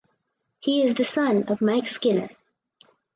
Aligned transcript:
He 0.61 0.81
is 0.81 0.95
the 0.95 1.03
son 1.03 1.43
of 1.43 1.61
Mike 1.61 1.85
Skinner. 1.85 2.29